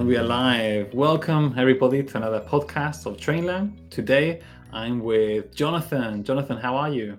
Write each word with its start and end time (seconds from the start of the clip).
And 0.00 0.08
we 0.08 0.16
are 0.16 0.22
live. 0.22 0.94
Welcome, 0.94 1.54
everybody, 1.58 2.02
to 2.02 2.16
another 2.16 2.40
podcast 2.40 3.04
of 3.04 3.18
Trainlang. 3.18 3.90
Today, 3.90 4.40
I'm 4.72 5.00
with 5.00 5.54
Jonathan. 5.54 6.24
Jonathan, 6.24 6.56
how 6.56 6.74
are 6.74 6.88
you? 6.88 7.18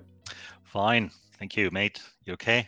Fine. 0.63 1.11
Thank 1.38 1.55
you, 1.55 1.70
mate. 1.70 2.02
You 2.25 2.33
okay? 2.33 2.67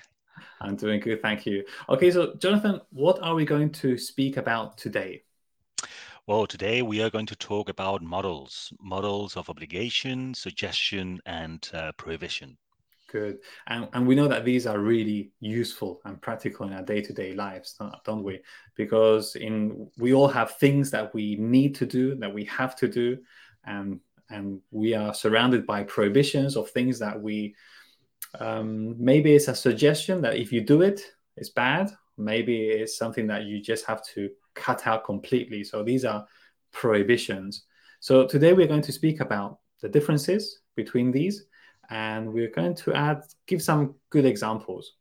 I'm 0.61 0.75
doing 0.75 0.99
good. 0.99 1.20
Thank 1.23 1.47
you. 1.47 1.65
Okay, 1.89 2.11
so, 2.11 2.35
Jonathan, 2.35 2.79
what 2.91 3.23
are 3.23 3.34
we 3.34 3.43
going 3.43 3.71
to 3.71 3.97
speak 3.97 4.38
about 4.38 4.77
today? 4.77 5.23
Well, 6.27 6.45
today 6.45 6.84
we 6.84 7.02
are 7.02 7.09
going 7.09 7.25
to 7.25 7.35
talk 7.35 7.70
about 7.70 8.03
modals, 8.03 8.71
modals 8.80 9.35
of 9.35 9.49
obligation, 9.49 10.35
suggestion, 10.35 11.21
and 11.25 11.67
uh, 11.73 11.91
prohibition. 11.98 12.55
Good. 13.13 13.41
And, 13.67 13.88
and 13.94 14.08
we 14.08 14.16
know 14.16 14.27
that 14.27 14.44
these 14.44 14.66
are 14.66 14.80
really 14.80 15.34
useful 15.40 16.02
and 16.04 16.20
practical 16.20 16.66
in 16.66 16.73
our 16.73 16.81
day-to-day 16.81 17.35
lives, 17.35 17.80
don't 18.04 18.23
we? 18.23 18.40
Because 18.76 19.35
in 19.35 19.88
we 19.99 20.16
all 20.16 20.27
have 20.27 20.58
things 20.58 20.90
that 20.90 21.13
we 21.13 21.35
need 21.35 21.76
to 21.76 21.85
do, 21.85 22.16
that 22.16 22.34
we 22.34 22.44
have 22.45 22.76
to 22.77 22.88
do, 22.88 23.20
and 23.66 23.99
and 24.31 24.62
we 24.71 24.95
are 24.95 25.13
surrounded 25.13 25.68
by 25.68 25.84
prohibitions 25.84 26.57
of 26.57 26.71
things 26.71 26.98
that 26.98 27.21
we 27.21 27.54
um, 28.40 28.95
maybe 28.98 29.35
it's 29.35 29.48
a 29.48 29.54
suggestion 29.54 30.20
that 30.21 30.38
if 30.38 30.52
you 30.52 30.62
do 30.62 30.82
it, 30.82 30.99
it's 31.38 31.49
bad. 31.49 31.91
Maybe 32.18 32.70
it's 32.70 32.98
something 32.98 33.27
that 33.27 33.43
you 33.43 33.62
just 33.62 33.85
have 33.85 34.04
to 34.16 34.32
cut 34.55 34.88
out 34.88 35.04
completely. 35.04 35.63
So 35.63 35.84
these 35.84 36.04
are 36.04 36.26
prohibitions. 36.71 37.66
So 37.99 38.26
today 38.26 38.54
we're 38.54 38.66
going 38.66 38.82
to 38.82 38.91
speak 38.91 39.20
about 39.20 39.59
the 39.82 39.90
differences 39.90 40.62
between 40.76 41.12
these 41.12 41.45
and 41.93 42.33
we're 42.33 42.49
going 42.49 42.73
to 42.73 42.91
add 42.93 43.21
give 43.45 43.62
some 43.62 43.93
good 44.09 44.26
examples. 44.26 44.93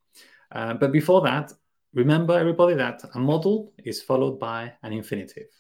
Uh, 0.54 0.74
but 0.74 0.92
before 0.92 1.22
that, 1.22 1.50
remember 1.94 2.38
everybody 2.38 2.74
that 2.74 3.02
a 3.14 3.18
modal 3.18 3.72
is 3.82 4.02
followed 4.02 4.38
by 4.38 4.70
an 4.82 4.92
infinitive. 4.92 5.50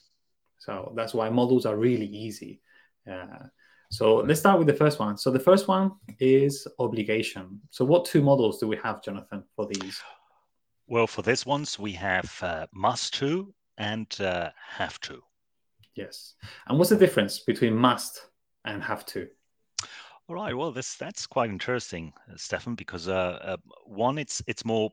So 0.58 0.92
that's 0.94 1.14
why 1.14 1.30
modals 1.30 1.64
are 1.64 1.76
really 1.76 2.06
easy. 2.06 2.60
Uh, 3.10 3.46
so 3.90 4.16
let's 4.16 4.40
start 4.40 4.58
with 4.58 4.68
the 4.68 4.74
first 4.74 4.98
one. 4.98 5.16
So 5.16 5.30
the 5.30 5.40
first 5.40 5.68
one 5.68 5.92
is 6.20 6.66
obligation. 6.78 7.60
So 7.70 7.84
what 7.86 8.04
two 8.04 8.22
modals 8.22 8.58
do 8.60 8.68
we 8.68 8.76
have, 8.84 9.02
Jonathan, 9.02 9.42
for 9.56 9.66
these? 9.66 10.00
Well, 10.86 11.06
for 11.06 11.22
this 11.22 11.46
ones, 11.46 11.78
we 11.78 11.92
have 11.92 12.30
uh, 12.42 12.66
must 12.74 13.14
to 13.14 13.54
and 13.78 14.06
uh, 14.20 14.50
have 14.78 15.00
to. 15.00 15.22
Yes. 15.94 16.34
And 16.66 16.78
what's 16.78 16.90
the 16.90 16.96
difference 16.96 17.40
between 17.40 17.74
must 17.74 18.26
and 18.66 18.82
have 18.82 19.06
to? 19.06 19.28
All 20.32 20.38
right. 20.42 20.56
Well, 20.56 20.72
this 20.72 20.94
that's 20.94 21.26
quite 21.26 21.50
interesting, 21.50 22.10
uh, 22.26 22.36
Stefan, 22.38 22.74
because 22.74 23.06
uh, 23.06 23.38
uh, 23.42 23.56
one, 23.84 24.16
it's 24.16 24.40
it's 24.46 24.64
more 24.64 24.90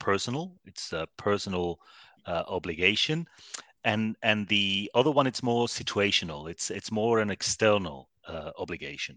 personal. 0.00 0.56
It's 0.64 0.92
a 0.92 1.06
personal 1.16 1.78
uh, 2.26 2.42
obligation, 2.48 3.24
and 3.84 4.16
and 4.24 4.48
the 4.48 4.90
other 4.96 5.12
one, 5.12 5.28
it's 5.28 5.44
more 5.44 5.68
situational. 5.68 6.50
It's 6.50 6.72
it's 6.72 6.90
more 6.90 7.20
an 7.20 7.30
external 7.30 8.10
uh, 8.26 8.50
obligation. 8.58 9.16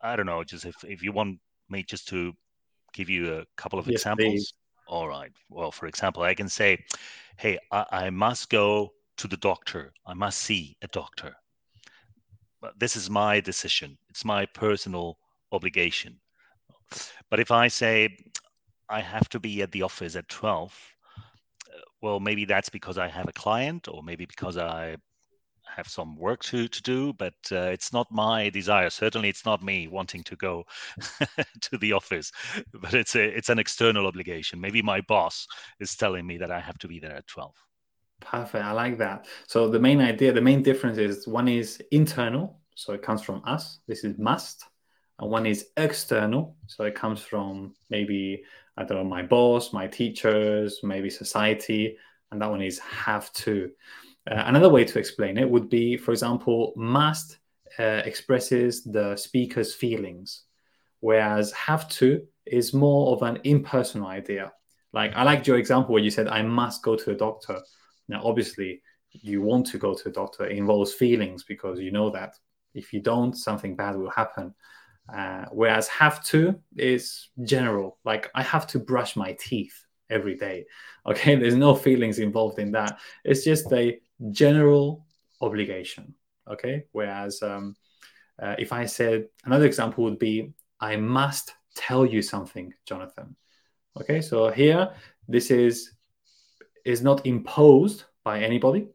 I 0.00 0.14
don't 0.14 0.26
know. 0.26 0.44
Just 0.44 0.64
if 0.64 0.76
if 0.84 1.02
you 1.02 1.10
want 1.10 1.40
me 1.68 1.82
just 1.82 2.06
to 2.10 2.32
give 2.92 3.10
you 3.10 3.34
a 3.34 3.44
couple 3.56 3.80
of 3.80 3.88
yes, 3.88 4.02
examples. 4.02 4.32
Please. 4.32 4.52
All 4.86 5.08
right. 5.08 5.32
Well, 5.50 5.72
for 5.72 5.88
example, 5.88 6.22
I 6.22 6.34
can 6.34 6.48
say, 6.48 6.78
"Hey, 7.36 7.58
I, 7.72 7.84
I 7.90 8.10
must 8.10 8.48
go 8.48 8.92
to 9.16 9.26
the 9.26 9.38
doctor. 9.38 9.92
I 10.06 10.14
must 10.14 10.38
see 10.38 10.76
a 10.82 10.86
doctor." 10.86 11.34
This 12.78 12.96
is 12.96 13.08
my 13.08 13.40
decision. 13.40 13.96
It's 14.08 14.24
my 14.24 14.46
personal 14.46 15.18
obligation. 15.52 16.18
But 17.30 17.40
if 17.40 17.50
I 17.50 17.68
say 17.68 18.16
I 18.88 19.00
have 19.00 19.28
to 19.30 19.40
be 19.40 19.62
at 19.62 19.72
the 19.72 19.82
office 19.82 20.16
at 20.16 20.28
12, 20.28 20.72
uh, 20.72 21.80
well, 22.00 22.20
maybe 22.20 22.44
that's 22.44 22.68
because 22.68 22.98
I 22.98 23.08
have 23.08 23.28
a 23.28 23.32
client 23.32 23.88
or 23.88 24.02
maybe 24.02 24.26
because 24.26 24.56
I 24.56 24.96
have 25.76 25.88
some 25.88 26.16
work 26.16 26.42
to, 26.44 26.66
to 26.66 26.82
do, 26.82 27.12
but 27.12 27.34
uh, 27.52 27.68
it's 27.70 27.92
not 27.92 28.10
my 28.10 28.48
desire. 28.48 28.90
Certainly, 28.90 29.28
it's 29.28 29.44
not 29.44 29.62
me 29.62 29.86
wanting 29.86 30.22
to 30.24 30.36
go 30.36 30.64
to 31.60 31.78
the 31.78 31.92
office, 31.92 32.32
but 32.72 32.94
it's 32.94 33.14
a 33.14 33.24
it's 33.24 33.50
an 33.50 33.58
external 33.58 34.06
obligation. 34.06 34.60
Maybe 34.60 34.82
my 34.82 35.00
boss 35.02 35.46
is 35.78 35.94
telling 35.94 36.26
me 36.26 36.38
that 36.38 36.50
I 36.50 36.60
have 36.60 36.78
to 36.78 36.88
be 36.88 36.98
there 36.98 37.14
at 37.14 37.26
12. 37.26 37.54
Perfect. 38.20 38.64
I 38.64 38.72
like 38.72 38.98
that. 38.98 39.26
So 39.46 39.68
the 39.68 39.78
main 39.78 40.00
idea, 40.00 40.32
the 40.32 40.40
main 40.40 40.62
difference 40.62 40.98
is 40.98 41.28
one 41.28 41.48
is 41.48 41.80
internal, 41.92 42.57
so 42.78 42.92
it 42.92 43.02
comes 43.02 43.22
from 43.22 43.42
us. 43.44 43.80
This 43.88 44.04
is 44.04 44.18
must, 44.18 44.64
and 45.18 45.30
one 45.30 45.46
is 45.46 45.66
external, 45.76 46.56
so 46.66 46.84
it 46.84 46.94
comes 46.94 47.20
from 47.20 47.74
maybe 47.90 48.42
I 48.76 48.84
don't 48.84 48.98
know 48.98 49.04
my 49.04 49.22
boss, 49.22 49.72
my 49.72 49.88
teachers, 49.88 50.80
maybe 50.82 51.10
society, 51.10 51.96
and 52.30 52.40
that 52.40 52.50
one 52.50 52.62
is 52.62 52.78
have 52.78 53.32
to. 53.44 53.70
Uh, 54.30 54.42
another 54.46 54.68
way 54.68 54.84
to 54.84 54.98
explain 54.98 55.38
it 55.38 55.50
would 55.50 55.68
be, 55.68 55.96
for 55.96 56.12
example, 56.12 56.72
must 56.76 57.38
uh, 57.78 58.02
expresses 58.04 58.84
the 58.84 59.16
speaker's 59.16 59.74
feelings, 59.74 60.44
whereas 61.00 61.50
have 61.52 61.88
to 61.88 62.22
is 62.46 62.72
more 62.72 63.12
of 63.12 63.22
an 63.22 63.40
impersonal 63.44 64.06
idea. 64.06 64.52
Like 64.92 65.12
I 65.16 65.24
liked 65.24 65.48
your 65.48 65.58
example 65.58 65.94
where 65.94 66.02
you 66.02 66.10
said 66.10 66.28
I 66.28 66.42
must 66.42 66.82
go 66.82 66.94
to 66.94 67.10
a 67.10 67.16
doctor 67.16 67.60
now, 68.08 68.22
obviously, 68.24 68.82
you 69.10 69.42
want 69.42 69.66
to 69.66 69.78
go 69.78 69.94
to 69.94 70.08
a 70.08 70.12
doctor. 70.12 70.46
It 70.46 70.56
involves 70.56 70.94
feelings 70.94 71.44
because 71.44 71.78
you 71.78 71.90
know 71.90 72.10
that 72.10 72.34
if 72.78 72.92
you 72.92 73.00
don't, 73.00 73.36
something 73.36 73.76
bad 73.76 73.96
will 73.96 74.10
happen. 74.10 74.54
Uh, 75.12 75.46
whereas 75.52 75.88
have 75.88 76.22
to 76.22 76.60
is 76.76 77.28
general. 77.42 77.98
Like 78.04 78.30
I 78.34 78.42
have 78.42 78.66
to 78.68 78.78
brush 78.78 79.16
my 79.16 79.36
teeth 79.40 79.74
every 80.10 80.36
day. 80.36 80.66
Okay, 81.06 81.36
there's 81.36 81.54
no 81.54 81.74
feelings 81.74 82.18
involved 82.18 82.58
in 82.58 82.72
that. 82.72 82.98
It's 83.24 83.42
just 83.42 83.72
a 83.72 83.98
general 84.30 85.06
obligation. 85.40 86.14
Okay, 86.46 86.84
whereas 86.92 87.42
um, 87.42 87.76
uh, 88.42 88.56
if 88.58 88.74
I 88.74 88.84
said 88.84 89.28
another 89.46 89.64
example 89.64 90.04
would 90.04 90.18
be 90.18 90.52
I 90.80 90.96
must 90.96 91.54
tell 91.74 92.04
you 92.04 92.20
something, 92.20 92.74
Jonathan. 92.84 93.36
Okay, 93.98 94.20
so 94.20 94.50
here 94.50 94.90
this 95.28 95.50
is 95.50 95.92
is 96.84 97.00
not 97.00 97.24
imposed 97.24 98.04
by 98.24 98.40
anybody. 98.40 98.88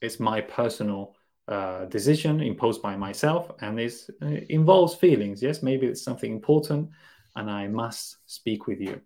It's 0.00 0.20
my 0.20 0.40
personal 0.40 1.15
uh, 1.48 1.84
decision 1.86 2.40
imposed 2.40 2.82
by 2.82 2.96
myself, 2.96 3.50
and 3.60 3.78
it 3.78 3.94
uh, 4.22 4.26
involves 4.48 4.94
feelings. 4.94 5.42
Yes, 5.42 5.62
maybe 5.62 5.86
it's 5.86 6.02
something 6.02 6.32
important, 6.32 6.90
and 7.36 7.50
I 7.50 7.68
must 7.68 8.16
speak 8.26 8.66
with 8.66 8.80
you. 8.80 9.00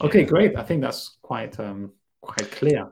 Okay, 0.00 0.20
yeah. 0.20 0.26
great. 0.26 0.56
I 0.56 0.62
think 0.62 0.82
that's 0.82 1.18
quite 1.22 1.58
um, 1.60 1.92
quite 2.22 2.50
clear. 2.50 2.90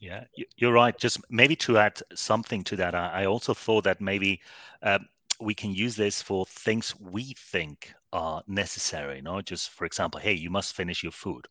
Yeah, 0.00 0.24
you're 0.56 0.72
right. 0.72 0.96
Just 0.96 1.18
maybe 1.30 1.56
to 1.56 1.78
add 1.78 2.00
something 2.14 2.64
to 2.64 2.76
that, 2.76 2.94
I 2.94 3.26
also 3.26 3.54
thought 3.54 3.84
that 3.84 4.00
maybe 4.00 4.40
uh, 4.82 4.98
we 5.40 5.54
can 5.54 5.74
use 5.74 5.96
this 5.96 6.22
for 6.22 6.46
things 6.46 6.94
we 6.98 7.34
think 7.36 7.92
are 8.12 8.42
necessary. 8.46 9.20
No, 9.20 9.40
just 9.40 9.70
for 9.70 9.84
example, 9.84 10.20
hey, 10.20 10.32
you 10.32 10.50
must 10.50 10.74
finish 10.74 11.02
your 11.02 11.12
food. 11.12 11.46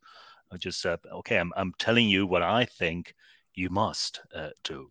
I 0.52 0.56
just 0.56 0.80
said, 0.80 0.98
okay, 1.12 1.38
I'm, 1.38 1.52
I'm 1.56 1.72
telling 1.78 2.08
you 2.08 2.26
what 2.26 2.42
I 2.42 2.64
think 2.64 3.14
you 3.54 3.70
must 3.70 4.20
uh, 4.34 4.50
do. 4.64 4.90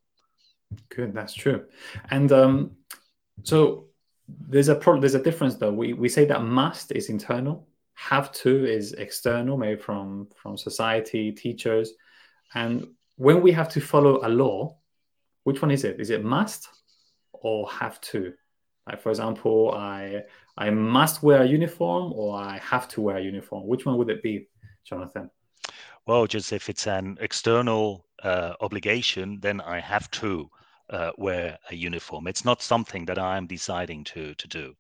Good, 0.90 1.14
that's 1.14 1.34
true. 1.34 1.66
And 2.12 2.32
um, 2.32 2.72
so 3.44 3.88
there's 4.28 4.70
a 4.70 4.76
pro- 4.76 5.00
there's 5.00 5.16
a 5.16 5.24
difference 5.24 5.56
though. 5.56 5.72
We 5.72 5.94
we 5.94 6.10
say 6.10 6.26
that 6.26 6.44
must 6.44 6.92
is 6.92 7.10
internal, 7.10 7.68
have 7.96 8.32
to 8.44 8.66
is 8.66 8.94
external, 8.94 9.58
maybe 9.58 9.82
from 9.82 10.28
from 10.36 10.58
society, 10.58 11.32
teachers, 11.32 11.94
and 12.54 12.88
when 13.16 13.42
we 13.42 13.52
have 13.52 13.70
to 13.70 13.82
follow 13.82 14.26
a 14.26 14.30
law, 14.30 14.78
which 15.44 15.62
one 15.62 15.72
is 15.72 15.84
it? 15.84 16.00
Is 16.00 16.10
it 16.10 16.24
must 16.24 16.70
or 17.34 17.70
have 17.70 18.00
to? 18.02 18.34
Like 18.88 19.02
for 19.02 19.10
example, 19.10 19.72
I 19.76 20.24
I 20.58 20.70
must 20.70 21.24
wear 21.24 21.42
a 21.42 21.48
uniform 21.48 22.14
or 22.14 22.38
I 22.38 22.60
have 22.60 22.88
to 22.90 23.02
wear 23.02 23.18
a 23.18 23.22
uniform. 23.22 23.68
Which 23.68 23.86
one 23.86 23.98
would 23.98 24.10
it 24.10 24.22
be, 24.22 24.48
Jonathan? 24.86 25.32
well, 26.10 26.26
just 26.26 26.52
if 26.54 26.70
it's 26.70 26.88
an 26.88 27.18
external 27.22 28.04
uh, 28.24 28.54
obligation, 28.62 29.40
then 29.42 29.62
I 29.62 29.80
have 29.80 30.10
to 30.12 30.50
uh, 30.90 31.12
wear 31.18 31.58
a 31.70 31.76
uniform. 31.76 32.28
It's 32.28 32.46
not 32.46 32.62
something 32.62 33.06
that 33.06 33.20
I'm 33.20 33.48
deciding 33.48 34.04
to 34.06 34.34
to 34.36 34.48
do. 34.48 34.76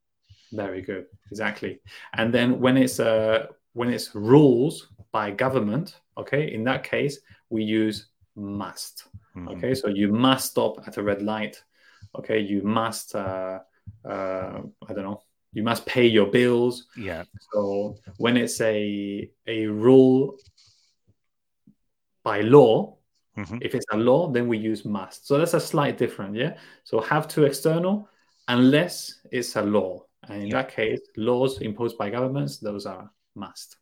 Very 0.52 0.82
good, 0.82 1.06
exactly. 1.32 1.80
And 2.14 2.34
then 2.34 2.60
when 2.60 2.78
it's 2.78 3.00
uh, 3.00 3.48
when 3.74 3.90
it's 3.90 4.16
rules 4.16 4.88
by 5.12 5.32
government, 5.32 6.00
okay, 6.18 6.54
in 6.54 6.64
that 6.66 6.84
case 6.84 7.20
we 7.50 7.64
use 7.64 8.08
must. 8.36 9.06
Mm-hmm. 9.36 9.50
Okay, 9.50 9.76
so 9.76 9.88
you 9.88 10.12
must 10.12 10.52
stop 10.52 10.88
at 10.88 10.98
a 10.98 11.04
red 11.04 11.22
light. 11.22 11.64
Okay, 12.16 12.40
you 12.40 12.62
must. 12.64 13.16
Uh, 13.16 13.60
uh, 14.06 14.62
I 14.88 14.94
don't 14.94 15.04
know 15.04 15.22
you 15.54 15.64
must 15.64 15.86
pay 15.86 16.06
your 16.06 16.28
bills. 16.28 16.86
Yeah. 16.96 17.24
So 17.52 17.98
when 18.18 18.38
it's 18.38 18.62
a 18.62 19.30
a 19.48 19.66
rule 19.68 20.38
by 22.24 22.42
law. 22.42 22.99
Mm-hmm. 23.39 23.59
If 23.62 23.74
it's 23.74 23.86
a 23.91 23.97
law, 23.97 24.30
then 24.30 24.47
we 24.47 24.57
use 24.57 24.86
must. 24.86 25.27
So 25.27 25.38
that's 25.38 25.53
a 25.53 25.59
slight 25.59 25.97
difference, 25.97 26.36
yeah. 26.36 26.57
So 26.83 27.00
have 27.01 27.27
to 27.30 27.45
external 27.45 28.09
unless 28.47 29.21
it's 29.31 29.56
a 29.56 29.62
law, 29.62 30.03
and 30.27 30.41
in 30.41 30.47
yeah. 30.47 30.62
that 30.62 30.71
case, 30.71 31.00
laws 31.15 31.62
imposed 31.62 31.97
by 31.97 32.09
governments 32.09 32.57
those 32.57 32.86
are 32.86 33.09
must. 33.36 33.77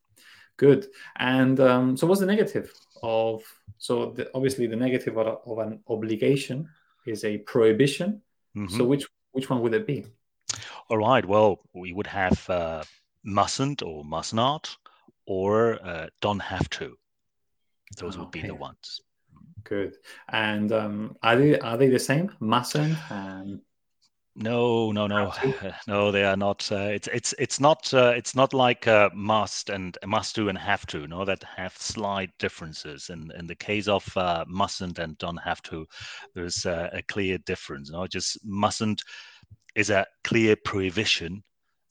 Good. 0.58 0.88
And 1.18 1.60
um, 1.60 1.98
so, 1.98 2.08
what's 2.08 2.20
the 2.20 2.26
negative 2.26 2.72
of 3.04 3.44
so 3.78 4.12
the, 4.12 4.30
obviously 4.34 4.68
the 4.68 4.76
negative 4.76 5.18
of, 5.18 5.40
of, 5.46 5.58
an 5.60 5.80
obligation 5.88 6.68
is 7.06 7.24
a 7.24 7.38
prohibition. 7.40 8.22
Mm-hmm. 8.56 8.76
So 8.78 8.84
which 8.86 9.06
which 9.32 9.50
one 9.50 9.62
would 9.62 9.74
it 9.74 9.86
be? 9.86 10.06
All 10.90 10.98
right. 10.98 11.26
Well, 11.26 11.60
we 11.74 11.94
would 11.94 12.08
have 12.08 12.50
uh, 12.50 12.84
mustn't 13.24 13.84
or 13.84 14.04
must 14.04 14.34
not, 14.34 14.76
or 15.26 15.80
uh, 15.86 16.08
don't 16.22 16.40
have 16.40 16.70
to. 16.72 16.98
Those 17.98 18.18
would 18.18 18.32
be 18.32 18.42
the 18.42 18.56
ones. 18.56 19.02
Good. 19.68 19.96
And 20.30 20.72
um, 20.72 21.18
are 21.24 21.36
they 21.36 21.60
are 21.60 21.78
they 21.78 21.90
the 21.90 22.00
same? 22.00 22.32
Mustn't 22.40 22.98
and 23.12 23.62
no, 24.40 24.92
no, 24.92 25.08
no, 25.08 25.34
no. 25.88 26.12
They 26.12 26.24
are 26.24 26.38
not. 26.38 26.72
Uh, 26.72 26.90
it's 26.92 27.08
it's 27.08 27.34
it's 27.40 27.60
not. 27.60 27.92
Uh, 27.92 28.14
it's 28.16 28.36
not 28.36 28.54
like 28.54 28.88
uh, 28.88 29.10
must 29.14 29.72
and 29.72 29.98
must 30.06 30.36
do 30.36 30.50
and 30.50 30.58
have 30.58 30.86
to. 30.88 31.08
No, 31.08 31.26
that 31.26 31.44
have 31.56 31.76
slight 31.76 32.30
differences. 32.38 33.10
In 33.10 33.32
in 33.38 33.48
the 33.48 33.56
case 33.56 33.88
of 33.88 34.06
uh, 34.16 34.46
mustn't 34.48 35.00
and 35.00 35.18
don't 35.18 35.38
have 35.38 35.64
to, 35.64 35.88
there's 36.36 36.66
a 36.68 37.02
clear 37.08 37.40
difference. 37.40 37.90
No, 37.90 38.06
just 38.06 38.38
mustn't 38.46 39.04
is 39.76 39.90
a 39.90 40.06
clear 40.24 40.56
prohibition, 40.56 41.44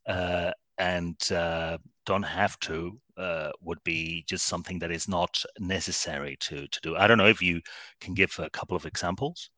uh, 0.06 0.52
and 0.78 1.16
uh, 1.32 1.78
don't 2.04 2.22
have 2.22 2.58
to 2.60 2.96
would 3.62 3.82
be 3.84 4.24
just 4.28 4.46
something 4.46 4.78
that 4.80 4.90
is 4.90 5.08
not 5.08 5.42
necessary 5.58 6.36
to 6.40 6.66
to 6.68 6.80
do. 6.82 6.96
I 6.96 7.06
don't 7.06 7.18
know 7.18 7.28
if 7.28 7.42
you 7.42 7.60
can 8.00 8.14
give 8.14 8.38
a 8.38 8.50
couple 8.50 8.76
of 8.76 8.86
examples. 8.86 9.50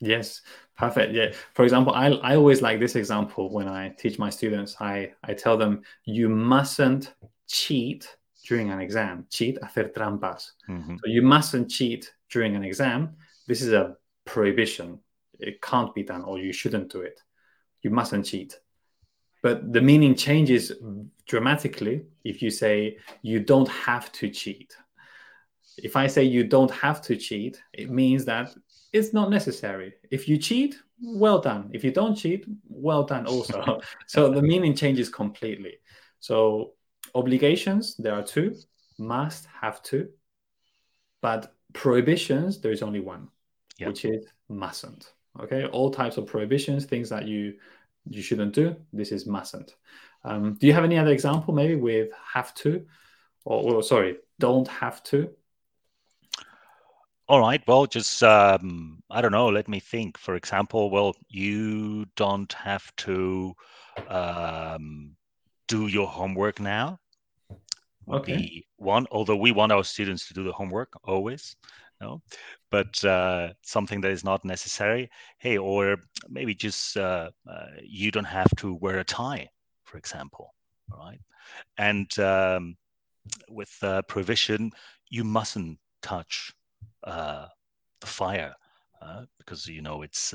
Yes, 0.00 0.40
perfect. 0.78 1.12
Yeah. 1.12 1.32
For 1.52 1.62
example, 1.62 1.92
I, 1.92 2.08
I 2.08 2.34
always 2.34 2.62
like 2.62 2.80
this 2.80 2.96
example 2.96 3.52
when 3.52 3.68
I 3.68 3.90
teach 3.90 4.18
my 4.18 4.30
students. 4.30 4.76
I, 4.80 5.12
I 5.22 5.34
tell 5.34 5.58
them 5.58 5.82
you 6.04 6.28
mustn't 6.30 7.12
cheat 7.46 8.16
during 8.46 8.70
an 8.70 8.80
exam. 8.80 9.26
Cheat, 9.30 9.58
hacer 9.62 9.92
trampas. 9.92 10.52
Mm-hmm. 10.68 10.96
So 10.96 11.06
you 11.06 11.20
mustn't 11.20 11.70
cheat 11.70 12.10
during 12.30 12.56
an 12.56 12.64
exam. 12.64 13.16
This 13.46 13.60
is 13.60 13.72
a 13.74 13.96
prohibition. 14.24 15.00
It 15.38 15.60
can't 15.60 15.94
be 15.94 16.02
done, 16.02 16.24
or 16.24 16.38
you 16.38 16.52
shouldn't 16.52 16.90
do 16.90 17.02
it. 17.02 17.20
You 17.82 17.90
mustn't 17.90 18.24
cheat. 18.24 18.58
But 19.42 19.72
the 19.72 19.80
meaning 19.80 20.14
changes 20.14 20.72
dramatically 21.26 22.02
if 22.24 22.42
you 22.42 22.50
say 22.50 22.98
you 23.22 23.40
don't 23.40 23.68
have 23.68 24.12
to 24.12 24.28
cheat. 24.28 24.76
If 25.78 25.96
I 25.96 26.06
say 26.08 26.24
you 26.24 26.44
don't 26.44 26.70
have 26.70 27.00
to 27.02 27.16
cheat, 27.16 27.62
it 27.72 27.90
means 27.90 28.24
that 28.26 28.54
it's 28.92 29.14
not 29.14 29.30
necessary. 29.30 29.94
If 30.10 30.28
you 30.28 30.36
cheat, 30.36 30.76
well 31.02 31.40
done. 31.40 31.70
If 31.72 31.84
you 31.84 31.90
don't 31.90 32.14
cheat, 32.14 32.44
well 32.68 33.04
done 33.04 33.26
also. 33.26 33.80
so 34.06 34.30
the 34.30 34.42
meaning 34.42 34.74
changes 34.74 35.08
completely. 35.08 35.78
So 36.18 36.72
obligations, 37.14 37.96
there 37.96 38.14
are 38.14 38.22
two, 38.22 38.56
must, 38.98 39.46
have 39.60 39.82
to. 39.84 40.08
But 41.22 41.54
prohibitions, 41.72 42.60
there 42.60 42.72
is 42.72 42.82
only 42.82 43.00
one, 43.00 43.28
yep. 43.78 43.88
which 43.88 44.04
is 44.04 44.26
mustn't. 44.48 45.12
Okay, 45.40 45.66
all 45.66 45.90
types 45.90 46.16
of 46.16 46.26
prohibitions, 46.26 46.84
things 46.84 47.08
that 47.08 47.26
you 47.26 47.54
you 48.08 48.22
shouldn't 48.22 48.54
do. 48.54 48.76
This 48.92 49.12
is 49.12 49.26
mustn't. 49.26 49.74
Um, 50.24 50.54
do 50.54 50.66
you 50.66 50.72
have 50.72 50.84
any 50.84 50.98
other 50.98 51.12
example, 51.12 51.54
maybe 51.54 51.76
with 51.76 52.10
have 52.34 52.54
to, 52.56 52.86
or, 53.44 53.74
or 53.74 53.82
sorry, 53.82 54.18
don't 54.38 54.68
have 54.68 55.02
to? 55.04 55.30
All 57.28 57.40
right. 57.40 57.62
Well, 57.66 57.86
just 57.86 58.22
um, 58.24 59.02
I 59.08 59.20
don't 59.20 59.30
know. 59.30 59.48
Let 59.48 59.68
me 59.68 59.78
think. 59.78 60.18
For 60.18 60.34
example, 60.34 60.90
well, 60.90 61.14
you 61.28 62.06
don't 62.16 62.52
have 62.54 62.94
to 62.96 63.54
um, 64.08 65.16
do 65.68 65.86
your 65.86 66.08
homework 66.08 66.58
now. 66.58 66.98
Would 68.06 68.22
okay. 68.22 68.36
be 68.36 68.66
one. 68.76 69.06
Although 69.12 69.36
we 69.36 69.52
want 69.52 69.70
our 69.70 69.84
students 69.84 70.26
to 70.26 70.34
do 70.34 70.42
the 70.42 70.52
homework 70.52 70.92
always, 71.04 71.54
no, 72.00 72.22
but 72.70 73.02
uh, 73.04 73.52
something 73.62 74.00
that 74.00 74.10
is 74.10 74.24
not 74.24 74.44
necessary. 74.44 75.10
Hey, 75.38 75.58
or 75.58 75.96
maybe 76.28 76.54
just 76.54 76.96
uh, 76.96 77.30
uh, 77.48 77.66
you 77.82 78.10
don't 78.10 78.24
have 78.24 78.50
to 78.56 78.74
wear 78.74 78.98
a 78.98 79.04
tie, 79.04 79.48
for 79.84 79.98
example. 79.98 80.54
Right, 80.88 81.20
and 81.78 82.18
um, 82.18 82.76
with 83.48 83.72
uh, 83.82 84.02
provision, 84.02 84.72
you 85.08 85.24
mustn't 85.24 85.78
touch 86.02 86.52
uh, 87.04 87.46
the 88.00 88.06
fire 88.06 88.54
uh, 89.02 89.24
because 89.38 89.66
you 89.66 89.82
know 89.82 90.02
it's 90.02 90.34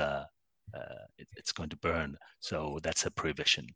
it, 1.18 1.28
it's 1.36 1.52
going 1.52 1.70
to 1.70 1.78
burn. 1.78 2.18
So 2.40 2.80
that's 2.84 3.06
a 3.06 3.12
prohibition. 3.12 3.68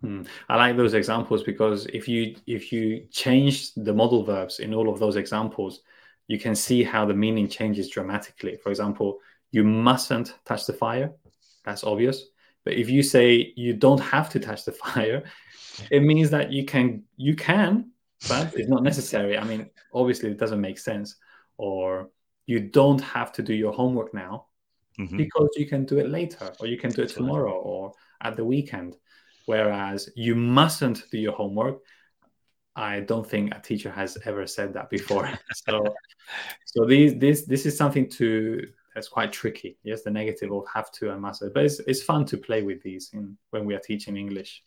Hmm. 0.00 0.22
I 0.48 0.56
like 0.56 0.76
those 0.76 0.94
examples 0.94 1.42
because 1.42 1.86
if 1.86 2.08
you 2.08 2.34
if 2.46 2.72
you 2.72 3.06
change 3.10 3.74
the 3.74 3.92
modal 3.92 4.24
verbs 4.24 4.58
in 4.58 4.72
all 4.74 4.88
of 4.88 4.98
those 4.98 5.16
examples, 5.16 5.82
you 6.30 6.38
can 6.38 6.54
see 6.54 6.84
how 6.84 7.04
the 7.04 7.12
meaning 7.24 7.48
changes 7.48 7.90
dramatically. 7.90 8.56
For 8.62 8.70
example, 8.70 9.18
you 9.50 9.64
mustn't 9.64 10.36
touch 10.44 10.64
the 10.64 10.72
fire. 10.72 11.10
That's 11.64 11.82
obvious. 11.82 12.22
But 12.64 12.74
if 12.74 12.88
you 12.88 13.02
say 13.02 13.52
you 13.56 13.72
don't 13.74 13.98
have 13.98 14.30
to 14.30 14.38
touch 14.38 14.64
the 14.64 14.70
fire, 14.84 15.24
it 15.90 16.04
means 16.04 16.30
that 16.30 16.52
you 16.52 16.64
can 16.64 17.02
you 17.16 17.34
can, 17.34 17.90
but 18.28 18.54
it's 18.54 18.68
not 18.68 18.84
necessary. 18.84 19.36
I 19.36 19.42
mean, 19.42 19.70
obviously 19.92 20.30
it 20.30 20.38
doesn't 20.38 20.60
make 20.60 20.78
sense. 20.78 21.16
Or 21.56 22.10
you 22.46 22.60
don't 22.60 23.00
have 23.00 23.32
to 23.32 23.42
do 23.42 23.52
your 23.52 23.72
homework 23.72 24.14
now 24.14 24.46
mm-hmm. 25.00 25.16
because 25.16 25.48
you 25.56 25.66
can 25.66 25.84
do 25.84 25.98
it 25.98 26.10
later 26.10 26.52
or 26.60 26.68
you 26.68 26.78
can 26.78 26.92
do 26.92 27.02
it 27.02 27.08
tomorrow 27.08 27.54
or 27.54 27.92
at 28.20 28.36
the 28.36 28.44
weekend. 28.44 28.96
Whereas 29.46 30.08
you 30.14 30.36
mustn't 30.36 31.10
do 31.10 31.18
your 31.18 31.32
homework. 31.32 31.80
I 32.76 33.00
don't 33.00 33.28
think 33.28 33.54
a 33.54 33.60
teacher 33.60 33.90
has 33.90 34.16
ever 34.24 34.46
said 34.46 34.72
that 34.74 34.90
before. 34.90 35.30
so, 35.68 35.94
so 36.64 36.84
these, 36.84 37.18
this, 37.18 37.44
this 37.46 37.66
is 37.66 37.76
something 37.76 38.08
to 38.10 38.66
that's 38.94 39.08
quite 39.08 39.32
tricky. 39.32 39.78
Yes, 39.82 40.02
the 40.02 40.10
negative 40.10 40.52
of 40.52 40.64
have 40.72 40.90
to 40.92 41.12
and 41.12 41.20
must, 41.20 41.42
but 41.54 41.64
it's, 41.64 41.80
it's 41.80 42.02
fun 42.02 42.24
to 42.26 42.36
play 42.36 42.62
with 42.62 42.82
these 42.82 43.10
in, 43.12 43.36
when 43.50 43.64
we 43.64 43.74
are 43.74 43.80
teaching 43.80 44.16
English. 44.16 44.62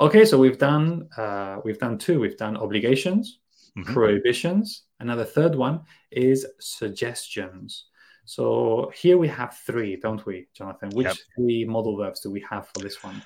Okay, 0.00 0.24
so 0.24 0.38
we've 0.38 0.58
done 0.58 1.08
uh, 1.16 1.58
we've 1.64 1.78
done 1.78 1.98
two. 1.98 2.18
We've 2.18 2.36
done 2.36 2.56
obligations, 2.56 3.40
mm-hmm. 3.76 3.92
prohibitions. 3.92 4.84
Another 5.00 5.24
third 5.24 5.54
one 5.54 5.82
is 6.10 6.46
suggestions. 6.60 7.86
So 8.24 8.90
here 8.94 9.18
we 9.18 9.28
have 9.28 9.58
three, 9.66 9.96
don't 9.96 10.24
we, 10.24 10.46
Jonathan? 10.54 10.90
Which 10.90 11.06
yep. 11.06 11.16
three 11.36 11.64
modal 11.64 11.96
verbs 11.96 12.20
do 12.20 12.30
we 12.30 12.44
have 12.48 12.68
for 12.68 12.80
this 12.80 13.02
one? 13.02 13.20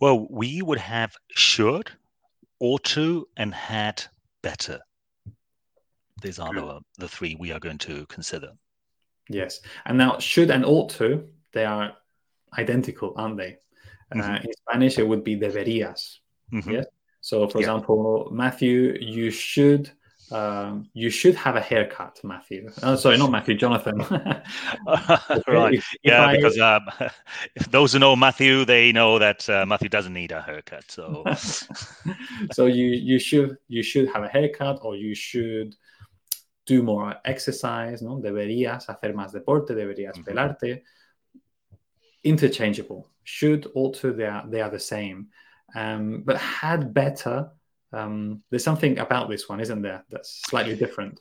Well, 0.00 0.28
we 0.30 0.62
would 0.62 0.78
have 0.78 1.12
should, 1.30 1.90
ought 2.60 2.84
to, 2.84 3.28
and 3.36 3.54
had 3.54 4.02
better. 4.42 4.80
These 6.22 6.38
are 6.38 6.52
the, 6.52 6.80
the 6.98 7.08
three 7.08 7.36
we 7.38 7.52
are 7.52 7.60
going 7.60 7.78
to 7.78 8.04
consider. 8.06 8.50
Yes. 9.28 9.60
And 9.86 9.98
now, 9.98 10.18
should 10.18 10.50
and 10.50 10.64
ought 10.64 10.90
to, 10.90 11.28
they 11.52 11.64
are 11.64 11.92
identical, 12.56 13.14
aren't 13.16 13.36
they? 13.36 13.58
Uh, 14.10 14.16
mm-hmm. 14.16 14.32
Uh, 14.32 14.36
in 14.36 14.52
Spanish, 14.68 14.98
it 14.98 15.06
would 15.06 15.22
be 15.22 15.36
deberías. 15.36 16.18
Mm-hmm. 16.52 16.70
Yes. 16.70 16.86
So, 17.20 17.46
for 17.48 17.58
yeah. 17.58 17.64
example, 17.66 18.28
Matthew, 18.32 18.96
you 19.00 19.30
should 19.30 19.90
um, 20.30 20.88
you 20.92 21.10
should 21.10 21.34
have 21.34 21.56
a 21.56 21.60
haircut, 21.60 22.20
Matthew. 22.22 22.70
Oh, 22.82 22.96
sorry, 22.96 23.18
not 23.18 23.30
Matthew, 23.30 23.56
Jonathan. 23.56 23.98
right. 25.48 25.74
If, 25.74 25.88
yeah, 26.02 26.26
I... 26.26 26.36
because 26.36 26.58
um, 26.58 26.86
those 27.70 27.92
who 27.92 27.98
know 27.98 28.16
Matthew, 28.16 28.64
they 28.64 28.92
know 28.92 29.18
that 29.18 29.48
uh, 29.48 29.66
Matthew 29.66 29.88
doesn't 29.88 30.12
need 30.12 30.32
a 30.32 30.42
haircut. 30.42 30.90
So, 30.90 31.24
so 32.52 32.66
you 32.66 32.86
you 32.86 33.18
should 33.18 33.56
you 33.68 33.82
should 33.82 34.08
have 34.12 34.22
a 34.22 34.28
haircut, 34.28 34.78
or 34.82 34.96
you 34.96 35.14
should 35.14 35.74
do 36.66 36.82
more 36.82 37.14
exercise. 37.24 38.02
No, 38.02 38.20
deberías 38.20 38.86
hacer 38.86 39.14
más 39.14 39.32
deporte. 39.32 39.74
Deberías 39.74 40.16
mm-hmm. 40.16 40.28
pelarte. 40.28 40.82
Interchangeable. 42.24 43.08
Should, 43.24 43.68
ought 43.74 43.94
to, 44.00 44.12
they 44.12 44.26
are 44.26 44.44
they 44.48 44.60
are 44.60 44.70
the 44.70 44.78
same 44.78 45.28
um, 45.74 46.22
but 46.24 46.36
had 46.36 46.94
better. 46.94 47.50
Um, 47.92 48.42
there's 48.50 48.64
something 48.64 48.98
about 48.98 49.28
this 49.28 49.48
one, 49.48 49.60
isn't 49.60 49.82
there, 49.82 50.04
that's 50.10 50.42
slightly 50.46 50.76
different? 50.76 51.20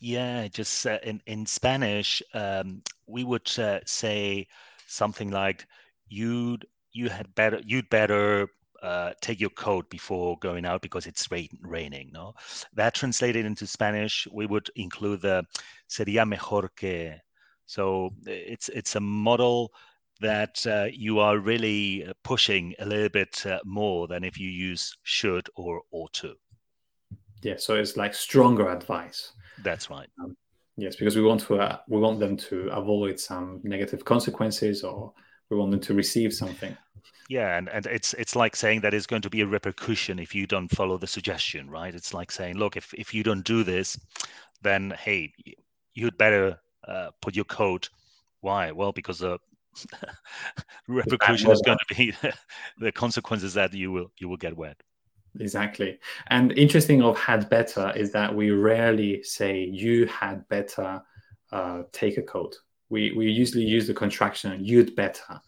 Yeah, 0.00 0.48
just 0.48 0.86
uh, 0.86 0.98
in 1.02 1.22
in 1.26 1.46
Spanish, 1.46 2.22
um, 2.34 2.82
we 3.06 3.24
would 3.24 3.50
uh, 3.58 3.80
say 3.86 4.46
something 4.86 5.30
like 5.30 5.66
you'd 6.08 6.66
you 6.92 7.08
had 7.08 7.34
better 7.34 7.60
you'd 7.64 7.88
better 7.88 8.48
uh, 8.82 9.12
take 9.20 9.40
your 9.40 9.50
coat 9.50 9.88
before 9.88 10.38
going 10.38 10.66
out 10.66 10.82
because 10.82 11.06
it's 11.06 11.30
rain, 11.30 11.48
raining. 11.62 12.10
No, 12.12 12.34
that 12.74 12.94
translated 12.94 13.46
into 13.46 13.66
Spanish, 13.66 14.28
we 14.30 14.46
would 14.46 14.70
include 14.76 15.22
the 15.22 15.44
sería 15.88 16.26
mejor 16.26 16.70
que. 16.76 17.14
So 17.64 18.10
it's 18.26 18.68
it's 18.68 18.96
a 18.96 19.00
modal 19.00 19.72
that 20.20 20.66
uh, 20.66 20.86
you 20.92 21.18
are 21.18 21.38
really 21.38 22.06
uh, 22.06 22.12
pushing 22.22 22.74
a 22.78 22.86
little 22.86 23.08
bit 23.08 23.44
uh, 23.46 23.58
more 23.64 24.08
than 24.08 24.24
if 24.24 24.38
you 24.38 24.48
use 24.48 24.96
should 25.02 25.48
or 25.56 25.82
ought 25.92 26.12
to. 26.14 26.34
Yeah, 27.42 27.56
so 27.58 27.74
it's 27.74 27.96
like 27.96 28.14
stronger 28.14 28.68
advice. 28.70 29.32
That's 29.62 29.90
right. 29.90 30.08
Um, 30.22 30.36
yes, 30.76 30.96
because 30.96 31.16
we 31.16 31.22
want 31.22 31.40
to 31.42 31.56
uh, 31.56 31.78
we 31.88 31.98
want 31.98 32.18
them 32.18 32.36
to 32.36 32.68
avoid 32.68 33.20
some 33.20 33.60
negative 33.62 34.04
consequences, 34.04 34.82
or 34.82 35.12
we 35.50 35.56
want 35.56 35.70
them 35.70 35.80
to 35.80 35.94
receive 35.94 36.32
something. 36.32 36.76
Yeah, 37.28 37.56
and, 37.56 37.68
and 37.68 37.86
it's 37.86 38.14
it's 38.14 38.36
like 38.36 38.56
saying 38.56 38.80
that 38.80 38.94
it's 38.94 39.06
going 39.06 39.22
to 39.22 39.30
be 39.30 39.40
a 39.40 39.46
repercussion 39.46 40.18
if 40.18 40.34
you 40.34 40.46
don't 40.46 40.68
follow 40.68 40.96
the 40.96 41.06
suggestion, 41.06 41.68
right? 41.68 41.94
It's 41.94 42.14
like 42.14 42.30
saying, 42.30 42.56
look, 42.56 42.76
if 42.76 42.92
if 42.94 43.12
you 43.12 43.22
don't 43.22 43.44
do 43.44 43.64
this, 43.64 43.98
then 44.62 44.94
hey, 44.98 45.32
you'd 45.94 46.16
better 46.18 46.58
uh, 46.86 47.10
put 47.20 47.34
your 47.34 47.44
coat. 47.44 47.90
Why? 48.40 48.70
Well, 48.70 48.92
because 48.92 49.18
the 49.18 49.38
repercussion 50.88 51.50
is 51.50 51.62
going 51.62 51.78
to 51.88 51.94
be 51.94 52.12
the 52.78 52.92
consequences 52.92 53.54
that 53.54 53.74
you 53.74 53.92
will 53.92 54.10
you 54.18 54.28
will 54.28 54.36
get 54.36 54.56
wet. 54.56 54.76
Exactly. 55.40 55.98
And 56.28 56.52
interesting 56.52 57.02
of 57.02 57.18
had 57.18 57.48
better 57.50 57.92
is 57.94 58.12
that 58.12 58.34
we 58.34 58.50
rarely 58.50 59.22
say 59.22 59.64
you 59.64 60.06
had 60.06 60.48
better 60.48 61.02
uh, 61.52 61.82
take 61.92 62.16
a 62.16 62.22
coat. 62.22 62.56
We 62.88 63.12
we 63.12 63.30
usually 63.30 63.64
use 63.64 63.86
the 63.86 63.94
contraction 63.94 64.64
you'd 64.64 64.94
better. 64.96 65.40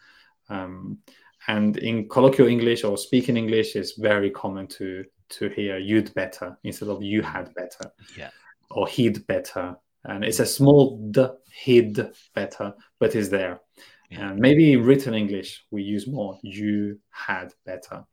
Um, 0.49 0.99
and 1.47 1.79
in 1.79 2.09
colloquial 2.09 2.49
English 2.49 2.85
or 2.85 2.99
speaking 2.99 3.37
English, 3.37 3.77
it's 3.77 3.99
very 3.99 4.31
common 4.31 4.67
to 4.69 5.05
to 5.31 5.49
hear 5.51 5.79
you'd 5.79 6.13
better 6.15 6.59
instead 6.65 6.89
of 6.89 7.03
you 7.03 7.23
had 7.23 7.55
better. 7.55 7.93
Yeah. 8.17 8.31
Or 8.71 8.87
he'd 8.87 9.27
better. 9.27 9.77
And 10.05 10.25
it's 10.25 10.41
a 10.41 10.47
small 10.47 10.99
d, 11.11 11.27
he'd 11.53 11.99
better, 12.35 12.75
but 12.99 13.15
it's 13.15 13.29
there. 13.29 13.61
Yeah. 14.11 14.31
And 14.31 14.41
maybe 14.41 14.77
written 14.77 15.15
English, 15.15 15.65
we 15.71 15.83
use 15.83 16.07
more 16.07 16.39
you 16.43 16.99
had 17.11 17.53
better. 17.67 18.05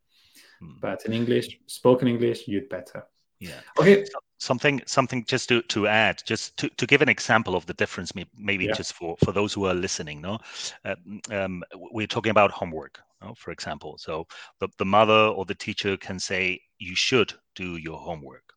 Hmm. 0.60 0.72
But 0.80 1.04
in 1.06 1.12
English, 1.12 1.58
spoken 1.66 2.08
English, 2.08 2.46
you'd 2.46 2.68
better. 2.68 3.04
Yeah. 3.38 3.60
Okay. 3.78 4.04
Something 4.38 4.82
something 4.86 5.24
just 5.24 5.48
to, 5.48 5.62
to 5.62 5.86
add 5.86 6.22
just 6.26 6.56
to, 6.58 6.68
to 6.68 6.86
give 6.86 7.00
an 7.00 7.08
example 7.08 7.56
of 7.56 7.64
the 7.64 7.72
difference 7.72 8.12
maybe 8.36 8.66
yeah. 8.66 8.72
just 8.72 8.92
for 8.92 9.16
for 9.24 9.32
those 9.32 9.54
who 9.54 9.64
are 9.64 9.72
listening 9.72 10.20
no 10.20 10.38
uh, 10.84 10.94
um, 11.30 11.62
we're 11.74 12.06
talking 12.06 12.30
about 12.30 12.50
homework 12.50 13.00
no? 13.22 13.32
for 13.34 13.50
example 13.50 13.96
so 13.96 14.26
the, 14.60 14.68
the 14.76 14.84
mother 14.84 15.32
or 15.34 15.46
the 15.46 15.54
teacher 15.54 15.96
can 15.96 16.18
say 16.18 16.60
you 16.78 16.94
should 16.94 17.32
do 17.54 17.78
your 17.78 17.96
homework 17.96 18.52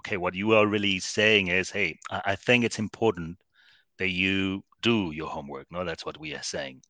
okay 0.00 0.16
what 0.16 0.34
you 0.34 0.54
are 0.54 0.66
really 0.66 0.98
saying 0.98 1.46
is 1.46 1.70
hey 1.70 1.96
i, 2.10 2.22
I 2.26 2.34
think 2.34 2.64
it's 2.64 2.80
important 2.80 3.38
that 3.98 4.10
you 4.10 4.64
do 4.82 5.12
your 5.12 5.28
homework. 5.28 5.66
No 5.70 5.84
that's 5.84 6.04
what 6.04 6.18
we 6.18 6.34
are 6.34 6.42
saying. 6.42 6.82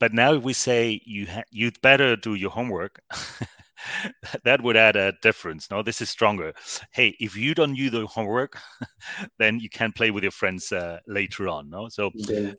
But 0.00 0.12
now 0.12 0.34
if 0.34 0.42
we 0.42 0.52
say 0.52 1.00
you 1.04 1.26
ha- 1.26 1.50
you'd 1.50 1.80
better 1.80 2.16
do 2.16 2.34
your 2.34 2.50
homework 2.50 3.00
that 4.44 4.62
would 4.62 4.76
add 4.76 4.96
a 4.96 5.12
difference. 5.22 5.70
No 5.70 5.82
this 5.82 6.00
is 6.00 6.10
stronger. 6.10 6.52
Hey 6.92 7.16
if 7.20 7.36
you 7.36 7.54
don't 7.54 7.74
do 7.74 7.90
the 7.90 8.06
homework 8.06 8.58
then 9.38 9.58
you 9.60 9.68
can 9.68 9.92
play 9.92 10.10
with 10.10 10.22
your 10.22 10.32
friends 10.32 10.72
uh, 10.72 10.98
later 11.06 11.48
on. 11.48 11.70
No 11.70 11.88
so 11.88 12.10
yeah. 12.14 12.52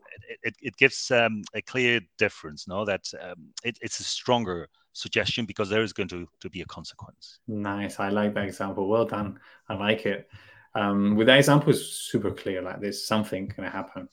it, 0.43 0.55
it, 0.61 0.75
gives 0.77 1.11
um, 1.11 1.41
a 1.53 1.61
clear 1.61 2.01
difference. 2.17 2.67
No 2.67 2.85
that 2.85 3.05
um, 3.21 3.53
it, 3.63 3.77
it's 3.81 3.99
a 3.99 4.03
stronger 4.03 4.67
suggestion 4.93 5.45
because 5.45 5.69
there 5.69 5.83
is 5.83 5.93
going 5.93 6.09
to, 6.09 6.27
to 6.41 6.49
be 6.49 6.61
a 6.61 6.65
consequence. 6.65 7.39
Nice. 7.47 7.99
I 7.99 8.09
like 8.09 8.33
that 8.33 8.45
example. 8.45 8.87
Well 8.89 9.05
done. 9.05 9.39
I 9.69 9.75
like 9.75 10.05
it. 10.05 10.27
Um, 10.75 11.15
with 11.15 11.27
that 11.27 11.37
example 11.37 11.71
is 11.71 11.93
super 11.93 12.31
clear 12.31 12.61
like 12.61 12.79
there's 12.79 13.07
something 13.07 13.47
going 13.47 13.63
to 13.63 13.75
happen 13.75 14.07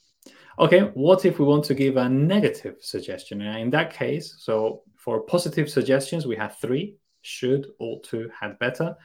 okay 0.59 0.91
what 0.95 1.25
if 1.25 1.39
we 1.39 1.45
want 1.45 1.65
to 1.65 1.75
give 1.75 1.97
a 1.97 2.09
negative 2.09 2.77
suggestion 2.81 3.41
in 3.41 3.71
that 3.71 3.93
case 3.93 4.37
so 4.39 4.83
for 5.07 5.21
positive 5.21 5.71
suggestions, 5.71 6.27
we 6.27 6.35
have 6.35 6.59
three 6.59 6.97
should, 7.23 7.69
ought 7.79 8.03
to, 8.03 8.29
had 8.39 8.59
better. 8.59 8.97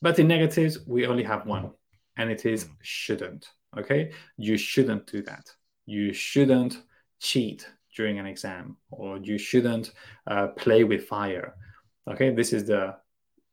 But 0.00 0.20
in 0.20 0.28
negatives, 0.28 0.86
we 0.86 1.06
only 1.06 1.24
have 1.24 1.44
one, 1.44 1.72
and 2.16 2.30
it 2.30 2.46
is 2.46 2.68
shouldn't. 2.82 3.48
Okay. 3.76 4.12
You 4.36 4.56
shouldn't 4.56 5.08
do 5.08 5.22
that. 5.24 5.50
You 5.86 6.12
shouldn't 6.12 6.80
cheat 7.18 7.68
during 7.96 8.20
an 8.20 8.26
exam, 8.26 8.76
or 8.92 9.18
you 9.18 9.36
shouldn't 9.36 9.90
uh, 10.28 10.48
play 10.56 10.84
with 10.84 11.08
fire. 11.08 11.56
Okay. 12.08 12.30
This 12.30 12.52
is 12.52 12.64
the 12.66 12.94